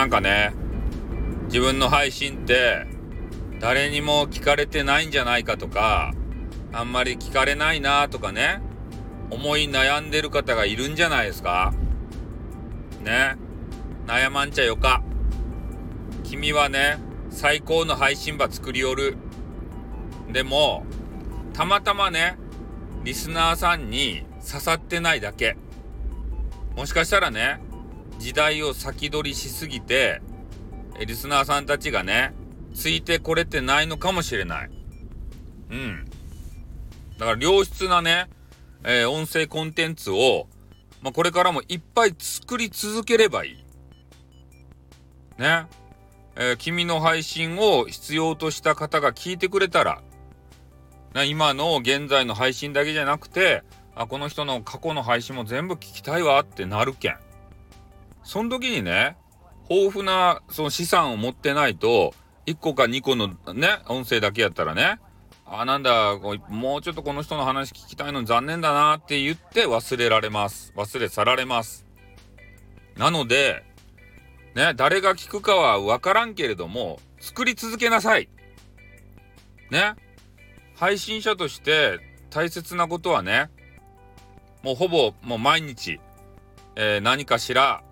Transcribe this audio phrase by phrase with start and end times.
[0.00, 0.54] なんかね、
[1.48, 2.86] 自分の配信って
[3.58, 6.14] 誰にも聞かれてないんじゃないかとか、
[6.72, 8.62] あんまり聞かれないなとかね、
[9.28, 11.74] 思い悩んでる方がいるんじゃないですか
[13.02, 13.36] ね。
[14.06, 15.02] 悩まんちゃよか。
[16.24, 16.96] 君はね、
[17.28, 19.18] 最高の配信場作りよる。
[20.32, 20.86] でも、
[21.52, 22.38] たまたまね、
[23.04, 25.58] リスナーさんに刺さってないだけ。
[26.74, 27.60] もしかしたらね、
[28.20, 30.20] 時代を先取りしすぎて、
[31.04, 32.34] リスナーさんたちがね、
[32.74, 34.70] ついてこれてないのかもしれない。
[35.70, 36.04] うん。
[37.18, 38.28] だから良質なね、
[38.84, 40.46] えー、音声コンテンツを、
[41.00, 43.64] まあ、これからもいっぱい作り続ければいい。
[45.40, 45.66] ね。
[46.36, 50.02] えー、君の配信を必要とした方が聞いてくれたら、
[51.14, 53.62] ね、今の現在の配信だけじゃなくて、
[53.94, 57.16] あ、この人の過去の配信も全部聞きたいわってなるけん。
[58.30, 59.16] その時にね、
[59.68, 62.14] 豊富なその資産を持ってないと、
[62.46, 65.00] 1個か2個のね、音声だけやったらね、
[65.44, 66.16] あ、なんだ、
[66.48, 70.72] もうちょっとこの人の話聞きたいの残念だなって言って忘れられます。
[70.76, 71.88] 忘れ去られます。
[72.96, 73.64] なので、
[74.54, 78.28] ね、誰が聞くかはわからんけれども、作り続けなさい。
[79.72, 79.96] ね。
[80.76, 81.98] 配信者として
[82.30, 83.50] 大切なことはね、
[84.62, 85.98] もうほぼもう毎日、
[86.76, 87.82] えー、何かしら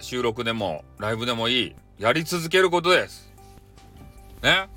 [0.00, 3.30] 収録でもライブでもいい、やり続けることです。
[4.42, 4.68] ね？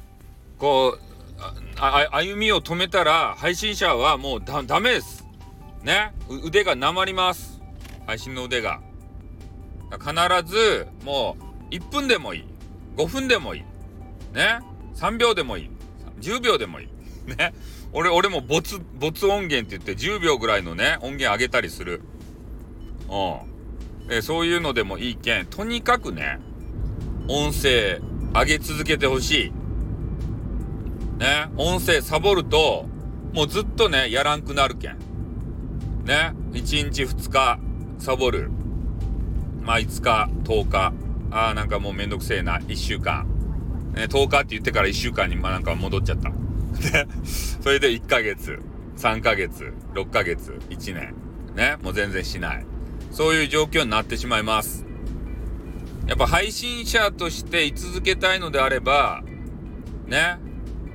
[0.57, 0.99] こう、
[1.79, 5.25] 歩みを止めたら配信者はもうだダメです。
[5.83, 6.13] ね？
[6.29, 7.61] 腕がなまります。
[8.05, 8.81] 配信の腕が。
[9.91, 10.11] 必
[10.49, 11.37] ずも
[11.69, 12.45] う1分でもいい。
[12.97, 13.61] 5分でもいい。
[14.33, 14.59] ね
[14.95, 15.69] ？3秒でもいい。
[16.19, 16.87] 10秒でもいい。
[17.27, 17.53] ね？
[17.93, 22.01] 俺、俺も没、没音源って言って10秒ぐらいのね、音源上げたりする。
[23.07, 23.52] うん。
[24.09, 26.39] えそういうのでもいいけん、とにかくね、
[27.27, 28.01] 音声
[28.33, 29.51] 上げ続けてほしい。
[31.19, 32.85] ね、音声サボると、
[33.33, 34.97] もうずっとね、やらんくなるけん。
[36.05, 37.59] ね、1日2日
[37.97, 38.51] サボる。
[39.61, 40.93] まあ5日、10日。
[41.31, 43.25] ああ、なんかもうめんどくせえな、1週間。
[43.95, 46.29] ね、10日って言ってから1週間にまあなんか戻っちゃった。
[46.91, 48.59] で、 それで1ヶ月、
[48.97, 51.13] 3ヶ月、6ヶ月、1年。
[51.55, 52.65] ね、もう全然しない。
[53.13, 54.85] そういう状況になってしまいます。
[56.07, 59.23] やっぱ配信者として居続けたいのであれば、
[60.07, 60.39] ね、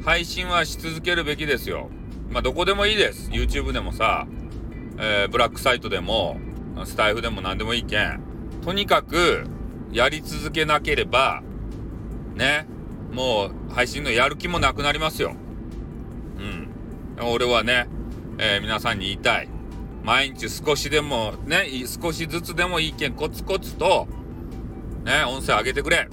[0.04, 1.88] 配信はし続けるべきですよ。
[2.30, 3.30] まあ、どこでもいいです。
[3.30, 4.26] YouTube でもさ、
[4.98, 6.38] えー、ブラックサイトでも、
[6.84, 8.20] スタイフでも何でもいいけん。
[8.64, 9.44] とにかく、
[9.92, 11.42] やり続けなければ、
[12.34, 12.66] ね、
[13.12, 15.34] もう配信のやる気もなくなりますよ。
[16.38, 16.68] うん。
[17.24, 17.88] 俺はね、
[18.38, 19.48] えー、皆さんに言いたい。
[20.08, 21.66] 毎日少しでも、ね、
[22.02, 24.08] 少しずつでもいいけん、コツコツと、
[25.04, 26.08] ね、音声上げてくれ。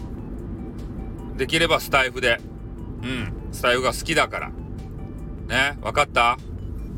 [1.38, 2.42] できればスタイフで。
[3.04, 3.34] うん。
[3.54, 4.50] スタイフが好きだから。
[4.50, 6.38] ね、分かった？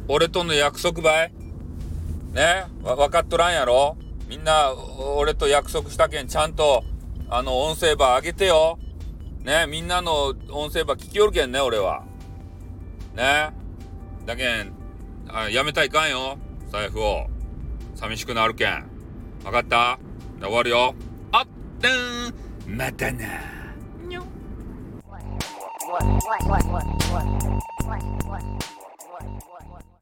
[0.08, 1.32] 俺との約束ばい？
[2.34, 3.96] ね、分かっとらんやろ？
[4.28, 6.84] みんな、俺と約束したけん、ちゃんと、
[7.30, 8.80] あの、音声場上げてよ。
[9.44, 12.06] ね、みんなの音声場聞きよるけんね、俺は。
[13.16, 13.52] ね。
[14.26, 14.74] だけん、
[15.28, 16.40] あやめたいかんよ。
[16.70, 17.28] 財布を。
[17.96, 18.86] 寂しくなるけん。
[19.44, 20.00] 分かった？
[20.42, 20.94] 終わるよ。
[21.32, 21.48] あっ
[21.82, 22.78] てん。
[22.78, 23.26] またな。
[25.88, 26.86] what, what,